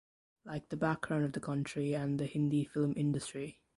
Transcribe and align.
Like 0.45 0.69
the 0.69 0.77
background 0.77 1.25
of 1.25 1.33
the 1.33 1.39
country 1.39 1.93
and 1.93 2.17
the 2.19 2.25
Hindi 2.25 2.63
film 2.65 2.95
industry. 2.97 3.61